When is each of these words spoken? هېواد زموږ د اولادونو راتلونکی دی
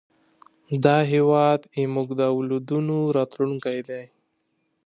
هېواد 1.11 1.59
زموږ 1.79 2.07
د 2.19 2.21
اولادونو 2.33 2.95
راتلونکی 3.17 3.77
دی 3.87 4.03